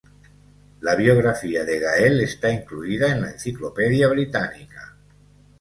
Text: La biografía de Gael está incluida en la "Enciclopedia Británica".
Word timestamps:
La 0.79 0.95
biografía 0.95 1.63
de 1.63 1.79
Gael 1.79 2.21
está 2.21 2.51
incluida 2.51 3.11
en 3.11 3.21
la 3.21 3.31
"Enciclopedia 3.33 4.07
Británica". 4.07 4.97